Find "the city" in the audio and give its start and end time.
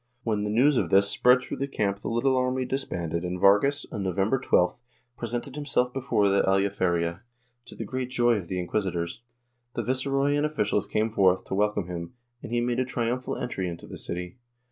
13.85-14.37